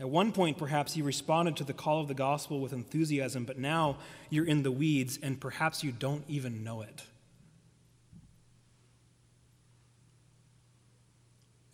At 0.00 0.08
one 0.08 0.32
point, 0.32 0.56
perhaps 0.56 0.96
you 0.96 1.04
responded 1.04 1.54
to 1.58 1.64
the 1.64 1.74
call 1.74 2.00
of 2.00 2.08
the 2.08 2.14
gospel 2.14 2.60
with 2.60 2.72
enthusiasm, 2.72 3.44
but 3.44 3.58
now 3.58 3.98
you're 4.30 4.46
in 4.46 4.62
the 4.62 4.72
weeds 4.72 5.18
and 5.22 5.38
perhaps 5.38 5.84
you 5.84 5.92
don't 5.92 6.24
even 6.28 6.64
know 6.64 6.80
it. 6.80 7.02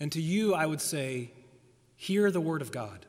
And 0.00 0.10
to 0.10 0.20
you, 0.20 0.52
I 0.52 0.66
would 0.66 0.80
say, 0.80 1.30
hear 1.94 2.32
the 2.32 2.40
word 2.40 2.60
of 2.60 2.72
God. 2.72 3.06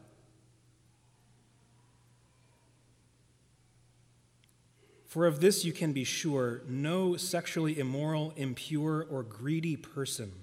For 5.16 5.28
of 5.28 5.40
this 5.40 5.64
you 5.64 5.72
can 5.72 5.94
be 5.94 6.04
sure 6.04 6.62
no 6.68 7.16
sexually 7.16 7.80
immoral, 7.80 8.34
impure, 8.36 9.08
or 9.10 9.24
greedy 9.24 9.78
person, 9.78 10.34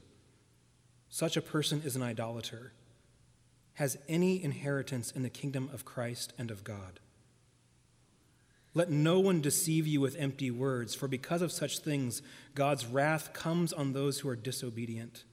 such 1.10 1.36
a 1.36 1.42
person 1.42 1.82
is 1.84 1.94
an 1.94 2.02
idolater, 2.02 2.72
has 3.74 3.98
any 4.08 4.42
inheritance 4.42 5.10
in 5.10 5.24
the 5.24 5.28
kingdom 5.28 5.68
of 5.74 5.84
Christ 5.84 6.32
and 6.38 6.50
of 6.50 6.64
God. 6.64 7.00
Let 8.72 8.90
no 8.90 9.20
one 9.20 9.42
deceive 9.42 9.86
you 9.86 10.00
with 10.00 10.16
empty 10.16 10.50
words, 10.50 10.94
for 10.94 11.06
because 11.06 11.42
of 11.42 11.52
such 11.52 11.80
things, 11.80 12.22
God's 12.54 12.86
wrath 12.86 13.34
comes 13.34 13.74
on 13.74 13.92
those 13.92 14.20
who 14.20 14.30
are 14.30 14.36
disobedient. 14.36 15.24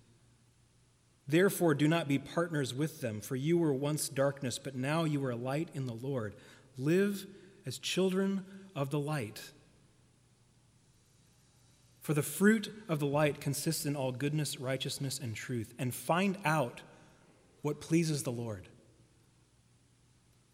Therefore, 1.25 1.73
do 1.75 1.87
not 1.87 2.09
be 2.09 2.19
partners 2.19 2.73
with 2.73 2.99
them, 2.99 3.21
for 3.21 3.37
you 3.37 3.57
were 3.57 3.73
once 3.73 4.09
darkness, 4.09 4.59
but 4.59 4.75
now 4.75 5.05
you 5.05 5.23
are 5.23 5.33
light 5.33 5.69
in 5.73 5.85
the 5.85 5.93
Lord. 5.93 6.35
Live 6.77 7.25
as 7.65 7.77
children 7.77 8.43
of 8.75 8.89
the 8.89 8.99
light. 8.99 9.41
For 12.01 12.13
the 12.13 12.23
fruit 12.23 12.73
of 12.87 12.99
the 12.99 13.05
light 13.05 13.39
consists 13.39 13.85
in 13.85 13.95
all 13.95 14.11
goodness, 14.11 14.59
righteousness, 14.59 15.19
and 15.19 15.35
truth, 15.35 15.73
and 15.77 15.93
find 15.93 16.37
out 16.43 16.81
what 17.61 17.81
pleases 17.81 18.23
the 18.23 18.31
Lord. 18.31 18.67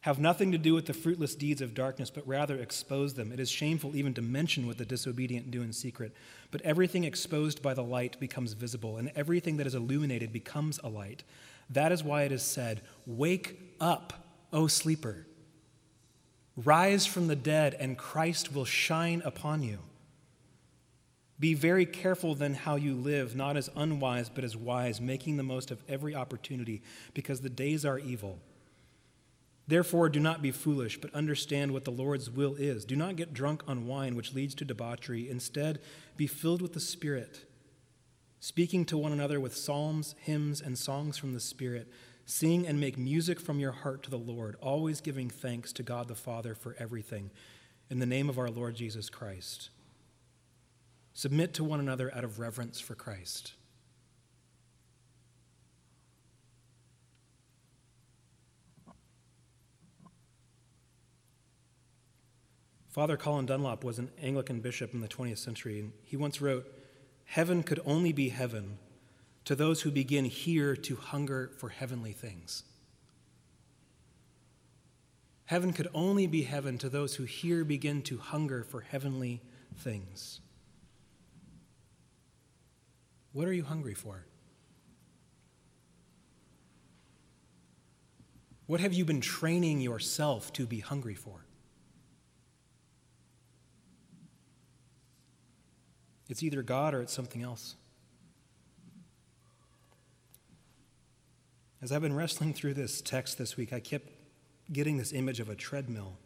Have 0.01 0.19
nothing 0.19 0.51
to 0.51 0.60
do 0.60 0.75
with 0.75 0.86
the 0.86 0.93
fruitless 0.93 1.34
deeds 1.34 1.62
of 1.62 1.74
darkness, 1.74 2.12
but 2.12 2.27
rather 2.27 2.57
expose 2.57 3.15
them. 3.15 3.31
It 3.31 3.39
is 3.39 3.50
shameful 3.50 3.95
even 3.95 4.13
to 4.13 4.22
mention 4.22 4.67
what 4.67 4.77
the 4.77 4.86
disobedient 4.86 5.50
do 5.50 5.63
in 5.63 5.74
secret. 5.74 6.13
But 6.51 6.62
everything 6.62 7.05
exposed 7.05 7.63
by 7.63 7.74
the 7.74 7.84
light 7.84 8.19
becomes 8.19 8.53
visible, 8.53 8.98
and 8.98 9.12
everything 9.15 9.57
that 9.57 9.65
is 9.65 9.74
illuminated 9.74 10.31
becomes 10.31 10.79
a 10.84 10.89
light. 10.89 11.24
That 11.72 11.91
is 11.91 12.03
why 12.03 12.24
it 12.24 12.31
is 12.31 12.43
said, 12.43 12.81
Wake 13.07 13.57
up, 13.79 14.13
O 14.53 14.67
sleeper. 14.67 15.25
Rise 16.57 17.05
from 17.05 17.27
the 17.27 17.35
dead, 17.35 17.75
and 17.79 17.97
Christ 17.97 18.53
will 18.53 18.65
shine 18.65 19.21
upon 19.25 19.62
you. 19.62 19.79
Be 21.38 21.53
very 21.53 21.85
careful 21.85 22.33
then 22.33 22.53
how 22.53 22.75
you 22.75 22.93
live, 22.93 23.35
not 23.35 23.57
as 23.57 23.69
unwise, 23.75 24.29
but 24.29 24.45
as 24.45 24.55
wise, 24.55 25.01
making 25.01 25.35
the 25.35 25.43
most 25.43 25.69
of 25.69 25.83
every 25.89 26.15
opportunity, 26.15 26.81
because 27.13 27.41
the 27.41 27.50
days 27.50 27.83
are 27.83 28.00
evil. 28.00 28.39
Therefore, 29.67 30.07
do 30.07 30.19
not 30.19 30.41
be 30.41 30.51
foolish, 30.51 31.01
but 31.01 31.13
understand 31.13 31.71
what 31.71 31.83
the 31.83 31.91
Lord's 31.91 32.29
will 32.29 32.55
is. 32.55 32.85
Do 32.85 32.95
not 32.95 33.17
get 33.17 33.33
drunk 33.33 33.63
on 33.67 33.88
wine, 33.88 34.15
which 34.15 34.33
leads 34.33 34.55
to 34.55 34.65
debauchery. 34.65 35.29
Instead, 35.29 35.79
be 36.15 36.27
filled 36.27 36.62
with 36.62 36.74
the 36.74 36.79
Spirit, 36.79 37.45
speaking 38.39 38.85
to 38.85 38.97
one 38.97 39.12
another 39.12 39.39
with 39.39 39.57
psalms, 39.57 40.15
hymns, 40.19 40.62
and 40.62 40.77
songs 40.77 41.17
from 41.17 41.33
the 41.33 41.39
Spirit 41.39 41.91
Sing 42.25 42.65
and 42.65 42.79
make 42.79 42.98
music 42.98 43.39
from 43.39 43.60
your 43.60 43.72
heart 43.72 44.01
to 44.03 44.10
the 44.10 44.17
Lord, 44.17 44.55
always 44.60 45.00
giving 45.00 45.29
thanks 45.29 45.72
to 45.74 45.84
God 45.84 46.08
the 46.08 46.15
Father 46.15 46.55
for 46.55 46.75
everything, 46.79 47.29
in 47.89 48.00
the 48.00 48.05
name 48.08 48.29
of 48.29 48.39
our 48.39 48.50
Lord 48.50 48.75
Jesus 48.75 49.10
Christ. 49.10 49.70
Submit 51.13 51.53
to 51.53 51.63
one 51.63 51.79
another 51.79 52.13
out 52.13 52.24
of 52.24 52.39
reverence 52.39 52.79
for 52.79 52.96
Christ. 52.96 53.53
Father 62.89 63.17
Colin 63.17 63.46
Dunlop 63.46 63.84
was 63.84 64.00
an 64.00 64.10
Anglican 64.22 64.62
bishop 64.62 64.94
in 64.94 65.01
the 65.01 65.08
20th 65.08 65.38
century, 65.38 65.79
and 65.79 65.91
he 66.01 66.17
once 66.17 66.41
wrote 66.41 66.65
Heaven 67.25 67.62
could 67.62 67.82
only 67.86 68.13
be 68.13 68.29
heaven 68.29 68.77
to 69.45 69.55
those 69.55 69.81
who 69.81 69.91
begin 69.91 70.25
here 70.25 70.75
to 70.75 70.95
hunger 70.95 71.51
for 71.57 71.69
heavenly 71.69 72.11
things. 72.11 72.63
Heaven 75.45 75.71
could 75.71 75.87
only 75.93 76.25
be 76.25 76.43
heaven 76.43 76.79
to 76.79 76.89
those 76.89 77.15
who 77.15 77.23
here 77.23 77.63
begin 77.63 78.01
to 78.03 78.17
hunger 78.17 78.63
for 78.63 78.81
heavenly 78.81 79.41
things. 79.77 80.41
What 83.31 83.47
are 83.47 83.53
you 83.53 83.63
hungry 83.63 83.93
for? 83.93 84.25
What 88.65 88.79
have 88.79 88.93
you 88.93 89.05
been 89.05 89.21
training 89.21 89.81
yourself 89.81 90.51
to 90.53 90.65
be 90.65 90.79
hungry 90.79 91.13
for? 91.13 91.45
It's 96.27 96.41
either 96.41 96.63
God 96.63 96.95
or 96.95 97.01
it's 97.01 97.13
something 97.13 97.43
else. 97.43 97.75
As 101.85 101.91
I've 101.91 102.01
been 102.01 102.15
wrestling 102.15 102.51
through 102.51 102.73
this 102.73 102.99
text 102.99 103.37
this 103.37 103.57
week, 103.57 103.71
I 103.71 103.79
kept 103.79 104.09
getting 104.73 104.97
this 104.97 105.13
image 105.13 105.39
of 105.39 105.49
a 105.49 105.55
treadmill. 105.55 106.17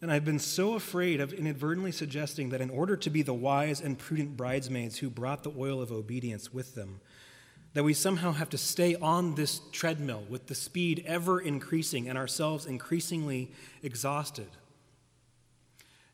And 0.00 0.10
I've 0.10 0.24
been 0.24 0.38
so 0.38 0.72
afraid 0.72 1.20
of 1.20 1.34
inadvertently 1.34 1.92
suggesting 1.92 2.48
that 2.48 2.62
in 2.62 2.70
order 2.70 2.96
to 2.96 3.10
be 3.10 3.20
the 3.20 3.34
wise 3.34 3.82
and 3.82 3.98
prudent 3.98 4.38
bridesmaids 4.38 5.00
who 5.00 5.10
brought 5.10 5.42
the 5.42 5.52
oil 5.54 5.82
of 5.82 5.92
obedience 5.92 6.54
with 6.54 6.74
them, 6.74 7.02
that 7.74 7.84
we 7.84 7.92
somehow 7.92 8.32
have 8.32 8.48
to 8.48 8.56
stay 8.56 8.94
on 8.94 9.34
this 9.34 9.60
treadmill 9.70 10.24
with 10.30 10.46
the 10.46 10.54
speed 10.54 11.04
ever 11.06 11.38
increasing 11.38 12.08
and 12.08 12.16
ourselves 12.16 12.64
increasingly 12.64 13.52
exhausted. 13.82 14.48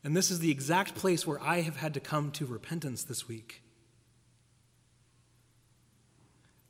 And 0.03 0.13
this 0.13 0.29
is 0.29 0.39
the 0.39 0.51
exact 0.51 0.93
place 0.93 1.25
where 1.25 1.41
I 1.41 1.61
have 1.61 1.77
had 1.77 1.93
to 1.93 2.01
come 2.01 2.31
to 2.31 2.45
repentance 2.45 3.03
this 3.03 3.29
week 3.29 3.61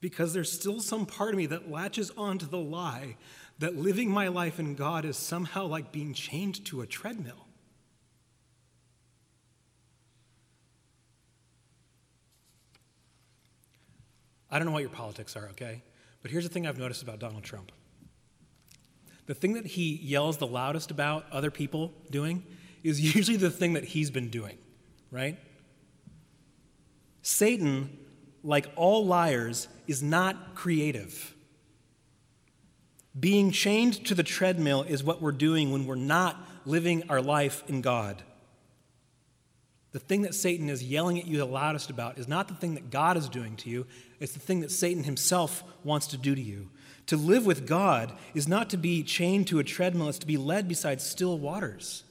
because 0.01 0.33
there's 0.33 0.51
still 0.51 0.79
some 0.79 1.05
part 1.05 1.31
of 1.31 1.35
me 1.35 1.45
that 1.47 1.69
latches 1.69 2.11
onto 2.17 2.45
the 2.45 2.57
lie 2.57 3.17
that 3.59 3.75
living 3.75 4.09
my 4.09 4.29
life 4.29 4.59
in 4.59 4.75
God 4.75 5.03
is 5.03 5.17
somehow 5.17 5.65
like 5.65 5.91
being 5.91 6.13
chained 6.13 6.63
to 6.65 6.81
a 6.81 6.87
treadmill. 6.87 7.47
I 14.49 14.57
don't 14.57 14.65
know 14.65 14.71
what 14.71 14.81
your 14.81 14.89
politics 14.89 15.35
are, 15.35 15.49
okay? 15.49 15.83
But 16.21 16.31
here's 16.31 16.43
the 16.43 16.49
thing 16.49 16.65
I've 16.65 16.79
noticed 16.79 17.03
about 17.03 17.19
Donald 17.19 17.43
Trump. 17.43 17.71
The 19.27 19.35
thing 19.35 19.53
that 19.53 19.65
he 19.65 19.95
yells 19.97 20.37
the 20.37 20.47
loudest 20.47 20.89
about 20.89 21.25
other 21.31 21.51
people 21.51 21.93
doing 22.09 22.43
is 22.83 22.99
usually 23.15 23.37
the 23.37 23.51
thing 23.51 23.73
that 23.73 23.83
he's 23.83 24.09
been 24.09 24.29
doing, 24.29 24.57
right? 25.11 25.37
Satan, 27.21 27.98
like 28.43 28.67
all 28.75 29.05
liars, 29.05 29.67
is 29.87 30.01
not 30.03 30.55
creative. 30.55 31.35
Being 33.19 33.51
chained 33.51 34.05
to 34.05 34.15
the 34.15 34.23
treadmill 34.23 34.83
is 34.83 35.03
what 35.03 35.21
we're 35.21 35.31
doing 35.31 35.71
when 35.71 35.85
we're 35.85 35.95
not 35.95 36.37
living 36.65 37.03
our 37.09 37.21
life 37.21 37.63
in 37.67 37.81
God. 37.81 38.21
The 39.91 39.99
thing 39.99 40.21
that 40.21 40.35
Satan 40.35 40.69
is 40.69 40.83
yelling 40.83 41.17
at 41.17 41.25
you 41.25 41.37
the 41.37 41.45
loudest 41.45 41.89
about 41.89 42.19
is 42.19 42.27
not 42.27 42.47
the 42.47 42.53
thing 42.53 42.75
that 42.75 42.91
God 42.91 43.17
is 43.17 43.27
doing 43.27 43.55
to 43.57 43.69
you, 43.69 43.87
it's 44.19 44.33
the 44.33 44.39
thing 44.39 44.59
that 44.59 44.71
Satan 44.71 45.03
himself 45.03 45.63
wants 45.83 46.07
to 46.07 46.17
do 46.17 46.35
to 46.35 46.41
you. 46.41 46.69
To 47.07 47.17
live 47.17 47.45
with 47.45 47.65
God 47.65 48.13
is 48.35 48.47
not 48.47 48.69
to 48.69 48.77
be 48.77 49.01
chained 49.01 49.47
to 49.47 49.57
a 49.57 49.63
treadmill, 49.63 50.09
it's 50.09 50.19
to 50.19 50.27
be 50.27 50.37
led 50.37 50.67
beside 50.67 51.01
still 51.01 51.39
waters. 51.39 52.03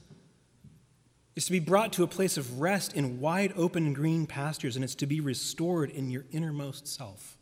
It's 1.38 1.47
to 1.47 1.52
be 1.52 1.61
brought 1.61 1.92
to 1.92 2.02
a 2.02 2.09
place 2.09 2.37
of 2.37 2.61
rest 2.61 2.95
in 2.95 3.21
wide 3.21 3.52
open 3.54 3.92
green 3.92 4.26
pastures, 4.26 4.75
and 4.75 4.85
it's 4.85 4.97
to 4.97 5.07
be 5.07 5.21
restored 5.21 5.88
in 5.88 6.11
your 6.11 6.25
innermost 6.33 6.88
self. 6.88 7.38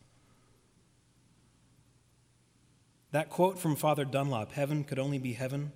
That 3.12 3.30
quote 3.30 3.58
from 3.58 3.74
Father 3.74 4.04
Dunlop 4.04 4.52
heaven 4.52 4.84
could 4.84 4.98
only 4.98 5.16
be 5.16 5.32
heaven 5.32 5.72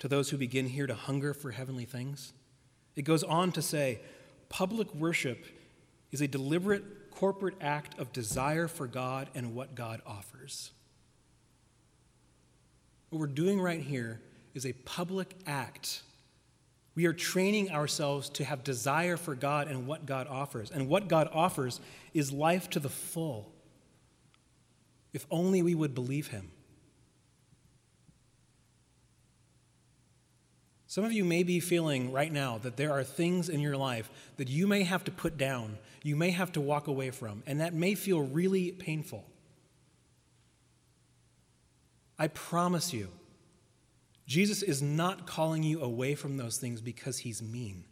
to 0.00 0.08
those 0.08 0.30
who 0.30 0.36
begin 0.36 0.66
here 0.66 0.88
to 0.88 0.94
hunger 0.96 1.32
for 1.32 1.52
heavenly 1.52 1.84
things. 1.84 2.32
It 2.96 3.02
goes 3.02 3.22
on 3.22 3.52
to 3.52 3.62
say 3.62 4.00
public 4.48 4.92
worship 4.92 5.46
is 6.10 6.20
a 6.20 6.26
deliberate 6.26 7.12
corporate 7.12 7.54
act 7.60 7.96
of 7.96 8.12
desire 8.12 8.66
for 8.66 8.88
God 8.88 9.30
and 9.36 9.54
what 9.54 9.76
God 9.76 10.02
offers. 10.04 10.72
What 13.10 13.20
we're 13.20 13.28
doing 13.28 13.60
right 13.60 13.80
here 13.80 14.20
is 14.52 14.66
a 14.66 14.72
public 14.72 15.36
act. 15.46 16.02
We 16.94 17.06
are 17.06 17.12
training 17.12 17.70
ourselves 17.70 18.28
to 18.30 18.44
have 18.44 18.64
desire 18.64 19.16
for 19.16 19.34
God 19.34 19.68
and 19.68 19.86
what 19.86 20.04
God 20.04 20.26
offers. 20.28 20.70
And 20.70 20.88
what 20.88 21.08
God 21.08 21.28
offers 21.32 21.80
is 22.12 22.32
life 22.32 22.68
to 22.70 22.80
the 22.80 22.90
full. 22.90 23.50
If 25.12 25.26
only 25.30 25.62
we 25.62 25.74
would 25.74 25.94
believe 25.94 26.28
Him. 26.28 26.50
Some 30.86 31.04
of 31.04 31.12
you 31.12 31.24
may 31.24 31.42
be 31.42 31.58
feeling 31.58 32.12
right 32.12 32.30
now 32.30 32.58
that 32.58 32.76
there 32.76 32.92
are 32.92 33.02
things 33.02 33.48
in 33.48 33.60
your 33.60 33.78
life 33.78 34.10
that 34.36 34.48
you 34.48 34.66
may 34.66 34.82
have 34.82 35.04
to 35.04 35.10
put 35.10 35.38
down, 35.38 35.78
you 36.02 36.16
may 36.16 36.30
have 36.32 36.52
to 36.52 36.60
walk 36.60 36.86
away 36.86 37.10
from, 37.10 37.42
and 37.46 37.62
that 37.62 37.72
may 37.72 37.94
feel 37.94 38.20
really 38.20 38.72
painful. 38.72 39.24
I 42.18 42.28
promise 42.28 42.92
you, 42.92 43.08
Jesus 44.32 44.62
is 44.62 44.80
not 44.80 45.26
calling 45.26 45.62
you 45.62 45.82
away 45.82 46.14
from 46.14 46.38
those 46.38 46.56
things 46.56 46.80
because 46.80 47.18
he's 47.18 47.42
mean. 47.42 47.84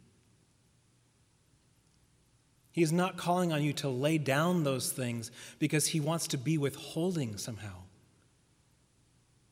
He 2.72 2.80
is 2.82 2.94
not 2.94 3.18
calling 3.18 3.52
on 3.52 3.62
you 3.62 3.74
to 3.74 3.90
lay 3.90 4.16
down 4.16 4.64
those 4.64 4.90
things 4.90 5.30
because 5.58 5.88
he 5.88 6.00
wants 6.00 6.28
to 6.28 6.38
be 6.38 6.56
withholding 6.56 7.36
somehow. 7.36 7.82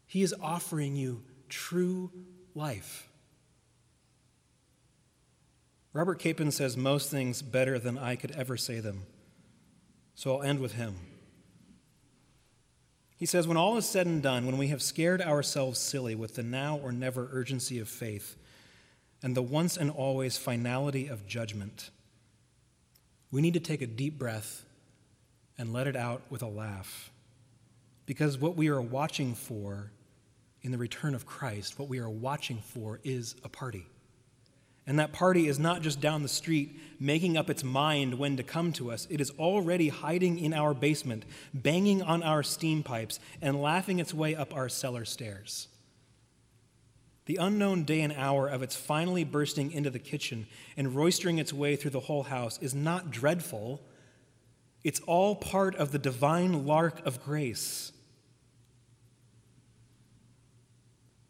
He 0.06 0.22
is 0.22 0.34
offering 0.40 0.96
you 0.96 1.22
true 1.50 2.10
life. 2.54 3.10
Robert 5.92 6.18
Capon 6.18 6.50
says 6.50 6.74
most 6.74 7.10
things 7.10 7.42
better 7.42 7.78
than 7.78 7.98
I 7.98 8.16
could 8.16 8.30
ever 8.30 8.56
say 8.56 8.80
them. 8.80 9.02
So 10.14 10.36
I'll 10.36 10.42
end 10.42 10.60
with 10.60 10.72
him. 10.72 10.96
He 13.18 13.26
says, 13.26 13.48
When 13.48 13.56
all 13.56 13.76
is 13.76 13.86
said 13.86 14.06
and 14.06 14.22
done, 14.22 14.46
when 14.46 14.58
we 14.58 14.68
have 14.68 14.80
scared 14.80 15.20
ourselves 15.20 15.80
silly 15.80 16.14
with 16.14 16.36
the 16.36 16.42
now 16.44 16.78
or 16.78 16.92
never 16.92 17.28
urgency 17.32 17.80
of 17.80 17.88
faith 17.88 18.36
and 19.22 19.36
the 19.36 19.42
once 19.42 19.76
and 19.76 19.90
always 19.90 20.38
finality 20.38 21.08
of 21.08 21.26
judgment, 21.26 21.90
we 23.32 23.42
need 23.42 23.54
to 23.54 23.60
take 23.60 23.82
a 23.82 23.86
deep 23.86 24.16
breath 24.18 24.64
and 25.58 25.72
let 25.72 25.88
it 25.88 25.96
out 25.96 26.22
with 26.30 26.42
a 26.42 26.48
laugh. 26.48 27.10
Because 28.06 28.38
what 28.38 28.56
we 28.56 28.68
are 28.68 28.80
watching 28.80 29.34
for 29.34 29.90
in 30.62 30.70
the 30.70 30.78
return 30.78 31.14
of 31.14 31.26
Christ, 31.26 31.78
what 31.78 31.88
we 31.88 31.98
are 31.98 32.08
watching 32.08 32.58
for 32.58 33.00
is 33.02 33.34
a 33.42 33.48
party. 33.48 33.86
And 34.88 34.98
that 34.98 35.12
party 35.12 35.48
is 35.48 35.58
not 35.58 35.82
just 35.82 36.00
down 36.00 36.22
the 36.22 36.28
street 36.28 36.80
making 36.98 37.36
up 37.36 37.50
its 37.50 37.62
mind 37.62 38.14
when 38.14 38.38
to 38.38 38.42
come 38.42 38.72
to 38.72 38.90
us. 38.90 39.06
It 39.10 39.20
is 39.20 39.30
already 39.38 39.88
hiding 39.88 40.38
in 40.38 40.54
our 40.54 40.72
basement, 40.72 41.26
banging 41.52 42.00
on 42.00 42.22
our 42.22 42.42
steam 42.42 42.82
pipes, 42.82 43.20
and 43.42 43.60
laughing 43.60 43.98
its 43.98 44.14
way 44.14 44.34
up 44.34 44.56
our 44.56 44.70
cellar 44.70 45.04
stairs. 45.04 45.68
The 47.26 47.36
unknown 47.36 47.84
day 47.84 48.00
and 48.00 48.14
hour 48.14 48.48
of 48.48 48.62
its 48.62 48.76
finally 48.76 49.24
bursting 49.24 49.72
into 49.72 49.90
the 49.90 49.98
kitchen 49.98 50.46
and 50.74 50.96
roistering 50.96 51.36
its 51.36 51.52
way 51.52 51.76
through 51.76 51.90
the 51.90 52.00
whole 52.00 52.22
house 52.22 52.58
is 52.62 52.74
not 52.74 53.10
dreadful. 53.10 53.82
It's 54.84 55.00
all 55.00 55.36
part 55.36 55.76
of 55.76 55.92
the 55.92 55.98
divine 55.98 56.64
lark 56.64 57.04
of 57.04 57.22
grace 57.22 57.92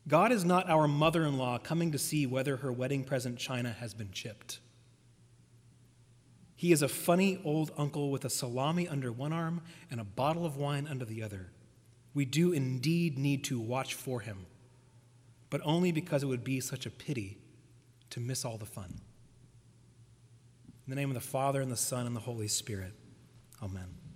God 0.09 0.33
is 0.33 0.45
not 0.45 0.71
our 0.71 0.89
mother 0.89 1.25
in 1.25 1.37
law 1.37 1.59
coming 1.59 1.93
to 1.93 1.99
see 1.99 2.27
whether 2.27 2.57
her 2.57 2.73
wedding 2.73 3.05
present 3.05 3.39
china 3.39 3.77
has 3.79 3.93
been 3.93 4.11
chipped. 4.11 4.59
He 6.57 6.73
is 6.73 6.83
a 6.83 6.89
funny 6.89 7.41
old 7.45 7.71
uncle 7.77 8.11
with 8.11 8.25
a 8.25 8.31
salami 8.31 8.89
under 8.89 9.13
one 9.13 9.35
arm 9.35 9.61
and 9.91 10.01
a 10.01 10.05
bottle 10.05 10.47
of 10.47 10.57
wine 10.57 10.89
under 10.91 11.05
the 11.05 11.23
other. 11.23 11.51
We 12.15 12.25
do 12.25 12.53
indeed 12.53 13.19
need 13.19 13.45
to 13.45 13.61
watch 13.61 13.95
for 13.95 14.21
him, 14.21 14.47
but 15.51 15.61
only 15.63 15.93
because 15.93 16.23
it 16.23 16.27
would 16.27 16.43
be 16.43 16.59
such 16.59 16.87
a 16.87 16.91
pity 16.91 17.39
to 18.11 18.19
miss 18.19 18.45
all 18.45 18.57
the 18.57 18.67
fun. 18.67 19.01
In 20.87 20.91
the 20.91 20.97
name 20.97 21.11
of 21.11 21.15
the 21.15 21.21
Father, 21.21 21.61
and 21.61 21.71
the 21.71 21.77
Son, 21.77 22.07
and 22.07 22.17
the 22.17 22.21
Holy 22.21 22.49
Spirit, 22.49 22.95
amen. 23.63 24.08